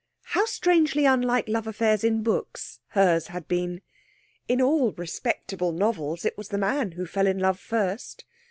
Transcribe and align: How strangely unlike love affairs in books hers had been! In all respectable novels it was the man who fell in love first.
How 0.33 0.45
strangely 0.45 1.05
unlike 1.05 1.47
love 1.47 1.67
affairs 1.67 2.03
in 2.03 2.23
books 2.23 2.79
hers 2.97 3.27
had 3.27 3.47
been! 3.47 3.83
In 4.47 4.59
all 4.59 4.93
respectable 4.93 5.71
novels 5.73 6.25
it 6.25 6.35
was 6.39 6.47
the 6.47 6.57
man 6.57 6.93
who 6.93 7.05
fell 7.05 7.27
in 7.27 7.37
love 7.37 7.59
first. 7.59 8.25